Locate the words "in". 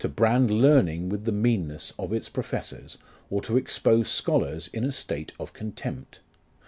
4.73-4.83